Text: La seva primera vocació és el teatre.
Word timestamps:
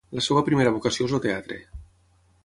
La 0.17 0.21
seva 0.27 0.41
primera 0.45 0.71
vocació 0.77 1.05
és 1.09 1.13
el 1.17 1.21
teatre. 1.25 1.59